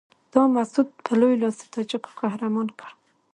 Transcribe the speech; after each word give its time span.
تا 0.31 0.41
مسعود 0.55 0.89
په 1.05 1.11
لوی 1.19 1.35
لاس 1.41 1.55
د 1.59 1.63
تاجکو 1.73 2.11
قهرمان 2.21 2.67
کړ. 2.79 2.91